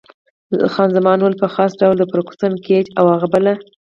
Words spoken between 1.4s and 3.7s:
په خاص ډول فرګوسن، ګېج او هغه بله.